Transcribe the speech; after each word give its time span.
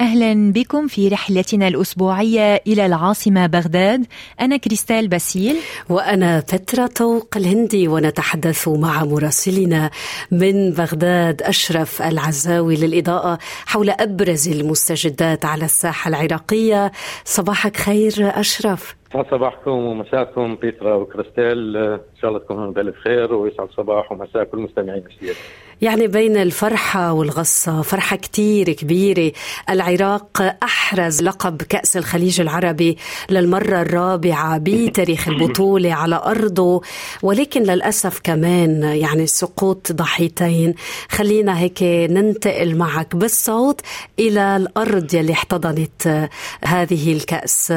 أهلا 0.00 0.52
بكم 0.52 0.86
في 0.86 1.08
رحلتنا 1.08 1.68
الأسبوعية 1.68 2.62
إلى 2.66 2.86
العاصمة 2.86 3.46
بغداد. 3.46 4.06
أنا 4.40 4.56
كريستال 4.56 5.08
باسيل. 5.08 5.56
وأنا 5.90 6.40
بترا 6.40 6.86
طوق 6.86 7.36
الهندي 7.36 7.88
ونتحدث 7.88 8.68
مع 8.68 9.04
مراسلنا 9.04 9.90
من 10.30 10.70
بغداد 10.70 11.42
أشرف 11.42 12.02
العزاوي 12.02 12.76
للإضاءة 12.76 13.38
حول 13.66 13.90
أبرز 13.90 14.48
المستجدات 14.48 15.44
على 15.44 15.64
الساحة 15.64 16.08
العراقية. 16.08 16.92
صباحك 17.24 17.76
خير 17.76 18.12
أشرف. 18.18 18.96
صباحكم 19.30 19.70
ومساكم 19.70 20.54
بيترا 20.54 20.94
وكريستيل 20.94 21.76
إن 21.76 21.98
شاء 22.20 22.30
الله 22.30 22.40
تكونوا 22.40 22.72
بألف 22.72 22.96
خير 22.96 23.34
ويسعد 23.34 23.68
صباح 23.76 24.12
ومساء 24.12 24.44
كل 24.44 24.58
المستمعين 24.58 25.02
السيادة 25.06 25.38
يعني 25.82 26.06
بين 26.06 26.36
الفرحة 26.36 27.12
والغصة 27.12 27.82
فرحة 27.82 28.16
كتير 28.16 28.72
كبيرة. 28.72 29.32
العراق 29.70 30.56
أحرز 30.62 31.22
لقب 31.22 31.62
كأس 31.62 31.96
الخليج 31.96 32.40
العربي 32.40 32.98
للمرة 33.30 33.82
الرابعة 33.82 34.58
بتاريخ 34.58 35.28
البطولة 35.28 35.92
على 35.92 36.20
أرضه. 36.26 36.80
ولكن 37.22 37.62
للأسف 37.62 38.20
كمان 38.24 38.82
يعني 38.82 39.26
سقوط 39.26 39.92
ضحيتين. 39.92 40.74
خلينا 41.08 41.58
هيك 41.58 41.82
ننتقل 41.82 42.76
معك 42.76 43.16
بالصوت 43.16 43.80
إلى 44.18 44.56
الأرض 44.56 45.14
يلي 45.14 45.32
احتضنت 45.32 46.28
هذه 46.64 47.12
الكأس. 47.12 47.72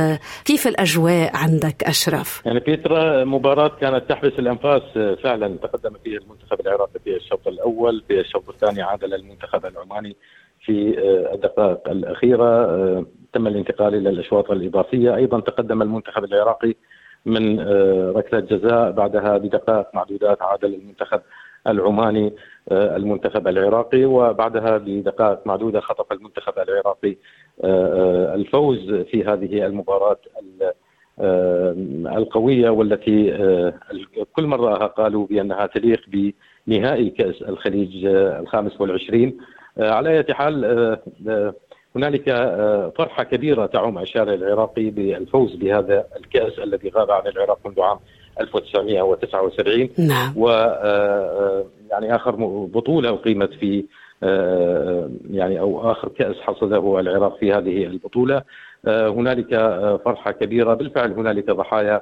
كيف 0.45 0.67
الأجواء 0.67 1.35
عندك 1.35 1.83
أشرف؟ 1.83 2.41
يعني 2.45 2.59
بيترا 2.59 3.23
مباراة 3.23 3.71
كانت 3.81 4.09
تحبس 4.09 4.33
الأنفاس 4.39 4.81
فعلا 5.23 5.57
تقدم 5.63 5.95
فيها 6.03 6.19
المنتخب 6.19 6.59
العراقي 6.59 6.99
في 7.03 7.15
الشوط 7.15 7.47
الأول. 7.47 7.92
الأول 7.93 8.03
في 8.07 8.19
الشوط 8.19 8.49
الثاني 8.49 8.81
عادل 8.81 9.13
المنتخب 9.13 9.65
العماني 9.65 10.15
في 10.65 10.99
آه، 10.99 11.33
الدقائق 11.33 11.89
الأخيرة 11.89 12.65
آه، 12.65 13.05
تم 13.33 13.47
الانتقال 13.47 13.95
إلى 13.95 14.09
الأشواط 14.09 14.51
الإضافية. 14.51 15.15
أيضا 15.15 15.39
تقدم 15.39 15.81
المنتخب 15.81 16.23
العراقي 16.23 16.75
من 17.25 17.59
آه، 17.59 18.13
ركلة 18.15 18.39
جزاء 18.39 18.91
بعدها 18.91 19.37
بدقائق 19.37 19.87
معدودات 19.93 20.41
عادل 20.41 20.73
المنتخب 20.73 21.21
العماني 21.67 22.33
المنتخب 22.71 23.47
العراقي 23.47 24.05
وبعدها 24.05 24.77
بدقائق 24.77 25.47
معدودة 25.47 25.79
خطف 25.79 26.11
المنتخب 26.11 26.53
العراقي 26.59 27.17
الفوز 28.35 28.93
في 28.93 29.23
هذه 29.23 29.65
المباراة 29.65 30.17
القوية 32.17 32.69
والتي 32.69 33.31
كل 34.33 34.47
مرة 34.47 34.73
قالوا 34.75 35.27
بأنها 35.27 35.65
تليق 35.65 36.01
نهائي 36.67 37.09
كأس 37.09 37.41
الخليج 37.41 38.05
آه، 38.05 38.39
الخامس 38.39 38.81
والعشرين. 38.81 39.37
آه، 39.77 39.91
على 39.91 40.09
أي 40.09 40.33
حال 40.33 40.65
آه، 41.27 41.53
هنالك 41.95 42.23
فرحة 42.97 43.23
كبيرة 43.23 43.65
تعم 43.65 43.97
الشارع 43.97 44.33
العراقي 44.33 44.89
بالفوز 44.89 45.55
بهذا 45.55 46.05
الكأس 46.17 46.59
الذي 46.59 46.89
غاب 46.89 47.11
عن 47.11 47.27
العراق 47.27 47.59
منذ 47.65 47.81
عام 47.81 47.97
1979 48.41 49.89
نعم. 49.97 50.33
و 50.35 50.49
يعني 51.91 52.15
آخر 52.15 52.35
بطولة 52.65 53.09
أقيمت 53.09 53.53
في 53.53 53.85
يعني 55.31 55.59
أو 55.59 55.91
آخر 55.91 56.07
كأس 56.07 56.35
حصده 56.41 56.99
العراق 56.99 57.37
في 57.37 57.53
هذه 57.53 57.83
البطولة. 57.83 58.41
هنالك 58.87 59.49
فرحة 60.05 60.31
كبيرة. 60.31 60.73
بالفعل 60.73 61.11
هنالك 61.11 61.49
ضحايا 61.49 62.01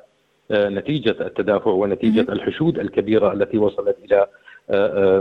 نتيجة 0.51 1.15
التدافع 1.21 1.71
ونتيجة 1.71 2.31
الحشود 2.31 2.79
الكبيرة 2.79 3.33
التي 3.33 3.57
وصلت 3.57 3.95
إلى 4.05 4.27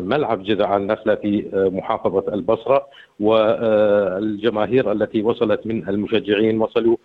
ملعب 0.00 0.42
جذع 0.42 0.76
النخلة 0.76 1.14
في 1.14 1.50
محافظة 1.72 2.34
البصرة 2.34 2.86
والجماهير 3.20 4.92
التي 4.92 5.22
وصلت 5.22 5.66
من 5.66 5.88
المشجعين 5.88 6.60
وصلوا 6.60 6.96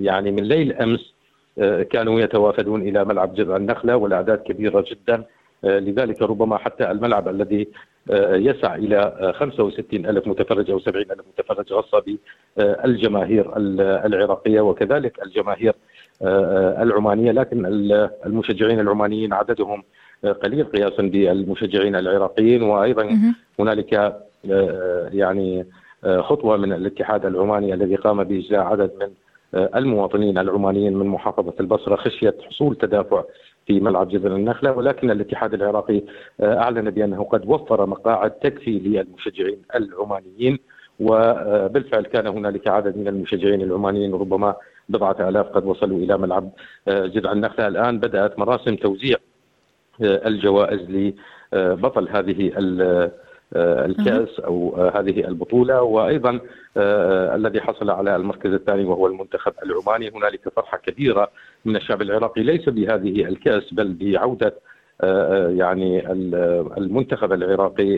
يعني 0.00 0.30
من 0.30 0.42
ليل 0.42 0.72
أمس 0.72 1.14
كانوا 1.90 2.20
يتوافدون 2.20 2.82
إلى 2.82 3.04
ملعب 3.04 3.34
جذع 3.34 3.56
النخلة 3.56 3.96
والأعداد 3.96 4.38
كبيرة 4.38 4.84
جدا. 4.90 5.24
لذلك 5.62 6.22
ربما 6.22 6.56
حتى 6.56 6.90
الملعب 6.90 7.28
الذي 7.28 7.68
يسع 8.32 8.74
إلى 8.74 9.32
65 9.36 10.06
ألف 10.06 10.26
متفرج 10.26 10.70
أو 10.70 10.78
70 10.78 11.04
ألف 11.10 11.24
متفرج 11.38 11.72
خاصة 11.72 12.04
بالجماهير 12.56 13.56
العراقية 14.06 14.60
وكذلك 14.60 15.22
الجماهير 15.22 15.74
العمانية. 16.82 17.32
لكن 17.32 17.66
المشجعين 18.26 18.80
العمانيين 18.80 19.32
عددهم 19.32 19.82
قليل 20.24 20.64
قياسا 20.64 21.02
بالمشجعين 21.02 21.96
العراقيين 21.96 22.62
وأيضا 22.62 23.18
هنالك 23.60 23.94
آه، 24.50 25.10
يعني 25.12 25.66
آه، 26.04 26.20
خطوة 26.20 26.56
من 26.56 26.72
الاتحاد 26.72 27.26
العماني 27.26 27.74
الذي 27.74 27.96
قام 27.96 28.24
بإجلاء 28.24 28.60
عدد 28.60 28.90
من 29.00 29.08
آه، 29.54 29.70
المواطنين 29.76 30.38
العمانيين 30.38 30.96
من 30.96 31.06
محافظة 31.06 31.54
البصرة 31.60 31.96
خشية 31.96 32.34
حصول 32.48 32.76
تدافع 32.76 33.24
في 33.66 33.80
ملعب 33.80 34.08
جبل 34.08 34.32
النخلة 34.32 34.72
ولكن 34.72 35.10
الاتحاد 35.10 35.54
العراقي 35.54 36.02
أعلن 36.42 36.90
بأنه 36.90 37.24
قد 37.24 37.46
وفر 37.46 37.86
مقاعد 37.86 38.30
تكفي 38.30 38.78
للمشجعين 38.78 39.58
العمانيين 39.74 40.58
وبالفعل 41.00 42.02
كان 42.02 42.26
هنالك 42.26 42.68
عدد 42.68 42.96
من 42.96 43.08
المشجعين 43.08 43.62
العمانيين 43.62 44.14
ربما 44.14 44.54
بضعة 44.88 45.28
آلاف 45.28 45.46
قد 45.46 45.64
وصلوا 45.64 45.98
إلى 45.98 46.18
ملعب 46.18 46.50
جذع 46.88 47.32
النخلة. 47.32 47.68
الآن 47.68 47.98
بدأت 47.98 48.38
مراسم 48.38 48.76
توزيع 48.76 49.16
الجوائز 50.00 51.12
لبطل 51.52 52.08
هذه 52.08 52.52
الكأس 53.56 54.40
أو 54.40 54.76
هذه 54.94 55.28
البطولة 55.28 55.82
وأيضا 55.82 56.40
الذي 57.36 57.60
حصل 57.60 57.90
على 57.90 58.16
المركز 58.16 58.52
الثاني 58.52 58.84
وهو 58.84 59.06
المنتخب 59.06 59.52
العماني. 59.62 60.10
هنالك 60.10 60.48
فرحة 60.48 60.78
كبيرة 60.78 61.30
من 61.64 61.76
الشعب 61.76 62.02
العراقي 62.02 62.42
ليس 62.42 62.68
بهذه 62.68 63.28
الكأس 63.28 63.74
بل 63.74 63.92
بعودة 64.00 64.54
يعني 65.48 66.12
المنتخب 66.78 67.32
العراقي 67.32 67.96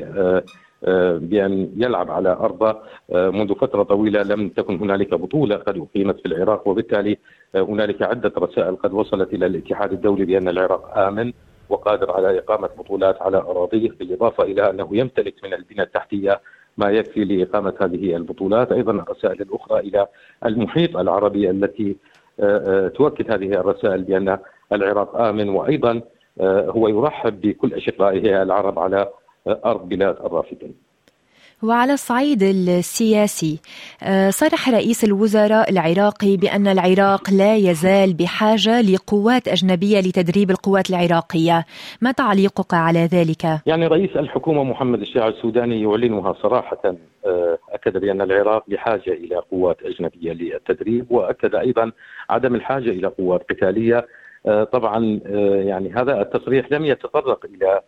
بأن 1.18 1.70
يلعب 1.76 2.10
على 2.10 2.28
أرضه. 2.32 2.76
منذ 3.14 3.54
فترة 3.54 3.82
طويلة 3.82 4.22
لم 4.22 4.48
تكن 4.48 4.76
هنالك 4.78 5.14
بطولة 5.14 5.56
قد 5.56 5.76
أقيمت 5.78 6.20
في 6.20 6.26
العراق 6.26 6.68
وبالتالي 6.68 7.18
هنالك 7.54 8.02
عدة 8.02 8.32
رسائل 8.38 8.76
قد 8.76 8.92
وصلت 8.92 9.34
إلى 9.34 9.46
الاتحاد 9.46 9.92
الدولي 9.92 10.24
بأن 10.24 10.48
العراق 10.48 10.98
آمن. 10.98 11.32
وقادر 11.70 12.10
على 12.10 12.38
إقامة 12.38 12.68
بطولات 12.78 13.22
على 13.22 13.36
أراضيه 13.36 13.90
بالإضافة 13.90 14.44
إلى 14.44 14.70
أنه 14.70 14.88
يمتلك 14.92 15.34
من 15.44 15.54
البنى 15.54 15.82
التحتية 15.82 16.40
ما 16.78 16.90
يكفي 16.90 17.24
لإقامة 17.24 17.74
هذه 17.80 18.16
البطولات. 18.16 18.72
أيضا 18.72 18.92
الرسائل 18.92 19.42
الأخرى 19.42 19.80
إلى 19.80 20.06
المحيط 20.44 20.96
العربي 20.96 21.50
التي 21.50 21.96
آه، 22.40 22.86
آه، 22.86 22.88
تؤكد 22.88 23.30
هذه 23.32 23.60
الرسائل 23.60 24.02
بأن 24.02 24.38
العراق 24.72 25.16
آمن 25.16 25.48
وأيضا 25.48 26.00
آه، 26.40 26.70
هو 26.70 26.88
يرحب 26.88 27.40
بكل 27.40 27.74
أشقائه 27.74 28.42
العرب 28.42 28.78
على 28.78 29.08
أرض 29.46 29.88
بلاد 29.88 30.16
الرافدين. 30.24 30.89
وعلى 31.62 31.92
الصعيد 31.92 32.42
السياسي 32.42 33.60
آه، 34.02 34.30
صرح 34.30 34.68
رئيس 34.68 35.04
الوزراء 35.04 35.70
العراقي 35.70 36.36
بأن 36.36 36.66
العراق 36.66 37.30
لا 37.30 37.56
يزال 37.56 38.14
بحاجة 38.14 38.80
لقوات 38.80 39.48
أجنبية 39.48 40.00
لتدريب 40.00 40.50
القوات 40.50 40.90
العراقية 40.90 41.64
ما 42.00 42.12
تعليقك 42.12 42.74
على 42.74 43.04
ذلك؟ 43.04 43.44
يعني 43.66 43.86
رئيس 43.86 44.10
الحكومة 44.16 44.64
محمد 44.64 45.00
الشيع 45.00 45.28
السوداني 45.28 45.82
يعلنها 45.82 46.32
صراحة 46.42 46.96
آه، 47.26 47.58
أكد 47.70 47.98
بأن 47.98 48.20
العراق 48.20 48.64
بحاجة 48.68 49.12
إلى 49.12 49.36
قوات 49.36 49.76
أجنبية 49.82 50.32
للتدريب 50.32 51.06
وأكد 51.10 51.54
أيضا 51.54 51.92
عدم 52.30 52.54
الحاجة 52.54 52.90
إلى 52.90 53.06
قوات 53.06 53.42
قتالية 53.50 54.06
آه، 54.46 54.64
طبعا 54.64 55.20
يعني 55.64 55.92
هذا 55.92 56.20
التصريح 56.20 56.72
لم 56.72 56.84
يتطرق 56.84 57.44
إلى 57.44 57.80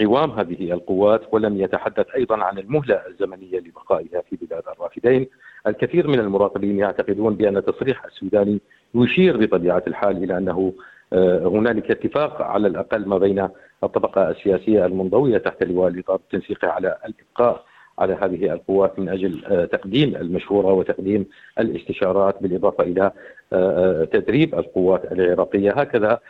قوام 0.00 0.30
هذه 0.30 0.72
القوات 0.72 1.20
ولم 1.32 1.60
يتحدث 1.60 2.06
أيضا 2.16 2.36
عن 2.44 2.58
المهلة 2.58 3.02
الزمنية 3.08 3.58
لبقائها 3.58 4.22
في 4.30 4.36
بلاد 4.36 4.62
الرافدين. 4.68 5.26
الكثير 5.66 6.08
من 6.08 6.20
المراقبين 6.20 6.78
يعتقدون 6.78 7.34
بأن 7.34 7.56
التصريح 7.56 8.04
السوداني 8.04 8.60
يشير 8.94 9.36
بطبيعة 9.36 9.82
الحال 9.86 10.24
إلى 10.24 10.38
أنه 10.38 10.72
آه، 11.12 11.46
هنالك 11.46 11.90
اتفاق 11.90 12.42
على 12.42 12.68
الأقل 12.68 13.08
ما 13.08 13.18
بين 13.18 13.48
الطبقة 13.84 14.30
السياسية 14.30 14.86
المنضوية 14.86 15.38
تحت 15.38 15.62
لواء 15.62 15.88
الإطار 15.88 16.16
التنسيقي 16.16 16.68
على 16.68 16.96
الإبقاء 17.04 17.64
على 18.00 18.14
هذه 18.22 18.52
القوات 18.52 18.98
من 18.98 19.08
أجل 19.08 19.44
آه، 19.44 19.64
تقديم 19.64 20.16
المشوره 20.16 20.72
وتقديم 20.72 21.26
الاستشارات 21.58 22.42
بالإضافة 22.42 22.84
إلى 22.84 23.10
آه، 23.52 24.04
تدريب 24.04 24.54
القوات 24.54 25.12
العراقية. 25.12 25.72
هكذا 25.72 26.20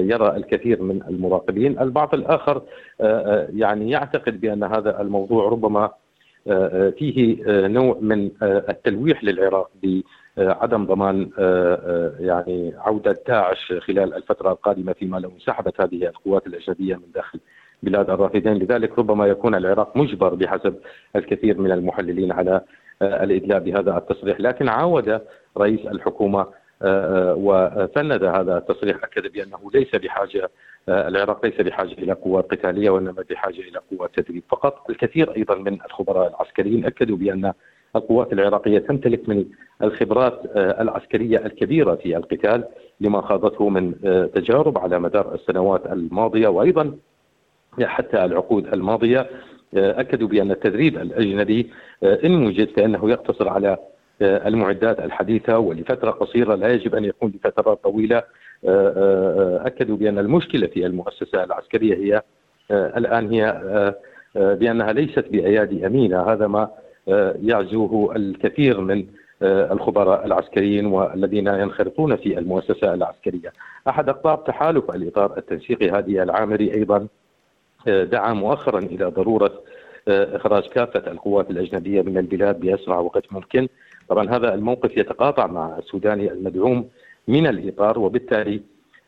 يرى 0.00 0.36
الكثير 0.36 0.82
من 0.82 1.02
المراقبين، 1.08 1.78
البعض 1.78 2.14
الآخر 2.14 2.62
يعني 3.54 3.90
يعتقد 3.90 4.40
بأن 4.40 4.64
هذا 4.64 5.00
الموضوع 5.00 5.48
ربما 5.48 5.90
فيه 6.98 7.42
نوع 7.48 7.98
من 8.00 8.30
التلويح 8.42 9.24
للعراق 9.24 9.70
بعدم 10.36 10.86
ضمان 10.86 11.30
يعني 12.20 12.72
عودة 12.78 13.22
داعش 13.28 13.72
خلال 13.72 14.14
الفترة 14.14 14.52
القادمة 14.52 14.92
فيما 14.92 15.16
لو 15.16 15.30
انسحبت 15.30 15.80
هذه 15.80 16.06
القوات 16.06 16.46
الأجنبية 16.46 16.94
من 16.94 17.12
داخل 17.14 17.40
بلاد 17.82 18.10
الرافدين. 18.10 18.54
لذلك 18.54 18.98
ربما 18.98 19.26
يكون 19.26 19.54
العراق 19.54 19.96
مجبر 19.96 20.34
بحسب 20.34 20.74
الكثير 21.16 21.60
من 21.60 21.72
المحللين 21.72 22.32
على 22.32 22.60
الإدلاء 23.02 23.58
بهذا 23.58 23.96
التصريح. 23.96 24.40
لكن 24.40 24.68
عاود 24.68 25.20
رئيس 25.58 25.80
الحكومة 25.86 26.46
وفند 27.36 28.24
هذا 28.24 28.56
التصريح 28.58 28.96
أكد 29.04 29.32
بأنه 29.32 29.70
ليس 29.74 29.96
بحاجة 29.96 30.50
العراق 30.88 31.46
ليس 31.46 31.60
بحاجة 31.60 31.92
إلى 31.92 32.12
قوات 32.12 32.50
قتالية 32.50 32.90
وإنما 32.90 33.24
بحاجة 33.30 33.60
إلى 33.60 33.80
قوات 33.90 34.20
تدريب. 34.20 34.42
فقط 34.48 34.90
الكثير 34.90 35.36
أيضا 35.36 35.54
من 35.54 35.78
الخبراء 35.84 36.28
العسكريين 36.28 36.86
أكدوا 36.86 37.16
بأن 37.16 37.52
القوات 37.96 38.32
العراقية 38.32 38.78
تمتلك 38.78 39.28
من 39.28 39.44
الخبرات 39.82 40.40
العسكرية 40.56 41.38
الكبيرة 41.38 41.94
في 41.94 42.16
القتال 42.16 42.64
لما 43.00 43.20
خاضته 43.20 43.68
من 43.68 43.94
تجارب 44.34 44.78
على 44.78 44.98
مدار 44.98 45.34
السنوات 45.34 45.86
الماضية. 45.86 46.48
وأيضا 46.48 46.96
حتى 47.82 48.24
العقود 48.24 48.66
الماضية 48.66 49.26
أكدوا 49.74 50.28
بأن 50.28 50.50
التدريب 50.50 50.98
الأجنبي 50.98 51.70
إن 52.02 52.46
وجد 52.46 52.68
فانه 52.68 53.10
يقتصر 53.10 53.48
على 53.48 53.76
المعدات 54.22 55.00
الحديثة 55.00 55.58
ولفترة 55.58 56.10
قصيرة 56.10 56.54
لا 56.54 56.68
يجب 56.68 56.94
أن 56.94 57.04
يكون 57.04 57.32
لفترات 57.34 57.82
طويلة 57.84 58.22
أكدوا 59.66 59.96
بأن 59.96 60.18
المشكلة 60.18 60.66
في 60.66 60.86
المؤسسة 60.86 61.44
العسكرية 61.44 61.94
هي 61.94 62.22
الآن 62.70 63.32
هي 63.32 63.62
بأنها 64.34 64.92
ليست 64.92 65.24
بأيادي 65.28 65.86
أمينة 65.86 66.20
هذا 66.22 66.46
ما 66.46 66.68
يعزوه 67.42 68.16
الكثير 68.16 68.80
من 68.80 69.06
الخبراء 69.42 70.26
العسكريين 70.26 70.86
والذين 70.86 71.46
ينخرطون 71.46 72.16
في 72.16 72.38
المؤسسة 72.38 72.94
العسكرية. 72.94 73.52
أحد 73.88 74.08
اقطاب 74.08 74.44
تحالف 74.44 74.90
الإطار 74.90 75.38
التنسيقي 75.38 75.88
هادي 75.88 76.22
العامري 76.22 76.74
أيضا 76.74 77.06
دعا 77.86 78.32
مؤخرا 78.32 78.78
إلى 78.78 79.04
ضرورة 79.04 79.52
إخراج 80.08 80.68
كافة 80.68 81.10
القوات 81.10 81.50
الأجنبية 81.50 82.02
من 82.02 82.18
البلاد 82.18 82.60
بأسرع 82.60 82.98
وقت 82.98 83.32
ممكن. 83.32 83.68
طبعا 84.08 84.30
هذا 84.30 84.54
الموقف 84.54 84.96
يتقاطع 84.96 85.46
مع 85.46 85.78
السوداني 85.78 86.32
المدعوم 86.32 86.88
من 87.28 87.46
الإطار 87.46 87.98
وبالتالي 87.98 88.60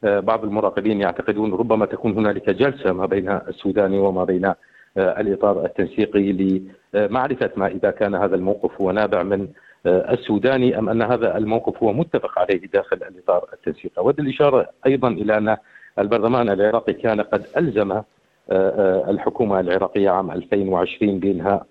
بعض 0.03 0.45
المراقبين 0.45 1.01
يعتقدون 1.01 1.53
ربما 1.53 1.87
تكون 1.87 2.13
هنالك 2.13 2.51
جلسة 2.51 2.93
ما 2.93 3.07
بين 3.07 3.29
السوداني 3.29 3.99
وما 3.99 4.25
بين 4.25 4.53
الإطار 4.97 5.65
التنسيقي 5.65 6.59
لمعرفة 6.95 7.51
ما 7.57 7.67
إذا 7.67 7.91
كان 7.91 8.15
هذا 8.15 8.35
الموقف 8.35 8.81
هو 8.81 8.91
نابع 8.91 9.23
من 9.23 9.49
السوداني 9.87 10.79
أم 10.79 10.89
أن 10.89 11.03
هذا 11.03 11.37
الموقف 11.37 11.83
هو 11.83 11.93
متفق 11.93 12.39
عليه 12.39 12.61
داخل 12.73 12.97
الإطار 12.97 13.49
التنسيقي، 13.53 13.99
أود 13.99 14.21
الإشارة 14.21 14.69
أيضا 14.87 15.09
إلى 15.09 15.39
أن 15.39 15.57
البرلمان 15.99 16.51
العراقي 16.51 16.93
كان 16.93 17.21
قد 17.21 17.47
ألزم 17.57 18.03
الحكومة 18.51 19.61
العراقية 19.61 20.11
عام 20.11 20.31
2020 20.31 21.19
بانهاء 21.19 21.67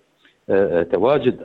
تواجد 0.91 1.37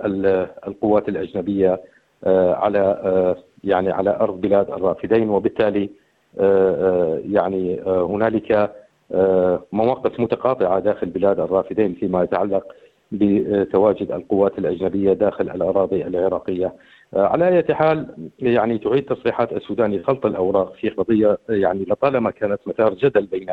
القوات 0.66 1.08
الأجنبية 1.08 1.80
على 2.26 3.34
يعني 3.64 3.90
على 3.90 4.10
أرض 4.20 4.40
بلاد 4.40 4.70
الرافدين 4.70 5.28
وبالتالي 5.30 5.90
يعني 7.32 7.80
هنالك 7.86 8.70
مواقف 9.72 10.20
متقاطعة 10.20 10.78
داخل 10.80 11.06
بلاد 11.06 11.40
الرافدين 11.40 11.94
فيما 11.94 12.22
يتعلق 12.22 12.64
بتواجد 13.12 14.12
القوات 14.12 14.58
الأجنبية 14.58 15.12
داخل 15.12 15.50
الأراضي 15.50 16.02
العراقية. 16.06 16.72
على 17.14 17.48
اية 17.48 17.74
حال 17.74 18.06
يعني 18.38 18.78
تعيد 18.78 19.04
تصريحات 19.04 19.52
السوداني 19.52 20.02
خلط 20.02 20.26
الأوراق 20.26 20.72
في 20.74 20.88
قضية 20.88 21.38
يعني 21.48 21.84
لطالما 21.88 22.30
كانت 22.30 22.60
مثار 22.66 22.94
جدل 22.94 23.26
بين 23.26 23.50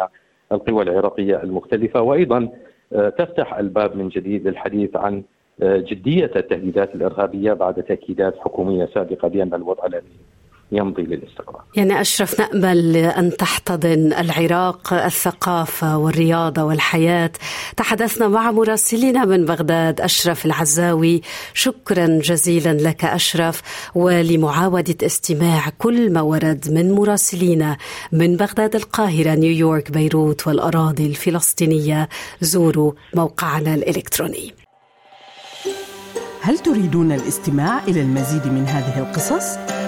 القوى 0.53 0.83
العراقية 0.83 1.43
المختلفة. 1.43 2.01
وأيضا 2.01 2.49
تفتح 2.91 3.57
الباب 3.57 3.95
من 3.95 4.09
جديد 4.09 4.47
للحديث 4.47 4.95
عن 4.95 5.23
جدية 5.61 6.31
التهديدات 6.35 6.95
الإرهابية 6.95 7.53
بعد 7.53 7.83
تأكيدات 7.83 8.37
حكومية 8.39 8.85
سابقة 8.85 9.27
بأن 9.27 9.53
الوضع 9.53 9.85
الامني 9.85 10.17
يمضي 10.75 11.01
للاستقرار. 11.01 11.63
يعني 11.75 12.01
أشرف 12.01 12.39
نأمل 12.39 12.95
أن 12.95 13.37
تحتضن 13.37 14.13
العراق 14.13 14.93
الثقافة 14.93 15.97
والرياضة 15.97 16.63
والحياة. 16.63 17.31
تحدثنا 17.77 18.27
مع 18.27 18.51
مراسلنا 18.51 19.25
من 19.25 19.45
بغداد 19.45 20.01
أشرف 20.01 20.45
العزاوي، 20.45 21.21
شكرا 21.53 22.07
جزيلا 22.07 22.73
لك 22.73 23.05
أشرف 23.05 23.61
ولمعاودة 23.95 25.05
استماع 25.05 25.69
كل 25.77 26.13
ما 26.13 26.21
ورد 26.21 26.65
من 26.71 26.91
مراسلينا 26.91 27.77
من 28.11 28.35
بغداد 28.35 28.75
القاهرة 28.75 29.35
نيويورك 29.35 29.91
بيروت 29.91 30.47
والأراضي 30.47 31.05
الفلسطينية 31.05 32.09
زوروا 32.41 32.91
موقعنا 33.13 33.73
الإلكتروني. 33.73 34.53
هل 36.41 36.59
تريدون 36.59 37.11
الاستماع 37.11 37.83
إلى 37.87 38.01
المزيد 38.01 38.47
من 38.47 38.65
هذه 38.67 38.99
القصص؟ 38.99 39.57